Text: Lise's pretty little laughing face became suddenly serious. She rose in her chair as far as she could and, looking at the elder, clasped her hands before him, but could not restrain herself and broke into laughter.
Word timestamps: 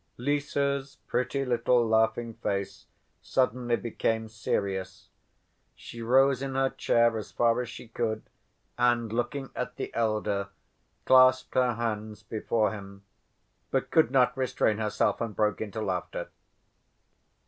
Lise's 0.17 0.97
pretty 1.05 1.45
little 1.45 1.87
laughing 1.87 2.33
face 2.33 2.87
became 3.21 3.21
suddenly 3.21 4.27
serious. 4.29 5.09
She 5.75 6.01
rose 6.01 6.41
in 6.41 6.55
her 6.55 6.71
chair 6.71 7.15
as 7.19 7.31
far 7.31 7.61
as 7.61 7.69
she 7.69 7.87
could 7.87 8.23
and, 8.79 9.13
looking 9.13 9.51
at 9.55 9.75
the 9.75 9.93
elder, 9.93 10.49
clasped 11.05 11.53
her 11.53 11.75
hands 11.75 12.23
before 12.23 12.71
him, 12.71 13.03
but 13.69 13.91
could 13.91 14.09
not 14.09 14.35
restrain 14.35 14.79
herself 14.79 15.21
and 15.21 15.35
broke 15.35 15.61
into 15.61 15.83
laughter. 15.83 16.29